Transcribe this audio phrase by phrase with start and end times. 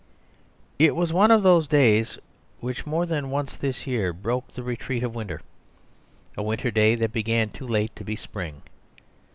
[0.79, 2.17] It was one of those days
[2.59, 5.41] which more than once this year broke the retreat of winter;
[6.35, 8.63] a winter day that began too late to be spring.